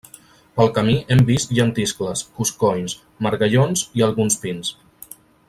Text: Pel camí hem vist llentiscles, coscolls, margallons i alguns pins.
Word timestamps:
Pel 0.59 0.69
camí 0.77 0.95
hem 1.15 1.19
vist 1.27 1.53
llentiscles, 1.57 2.23
coscolls, 2.39 2.97
margallons 3.27 3.85
i 4.01 4.07
alguns 4.09 4.41
pins. 4.47 4.75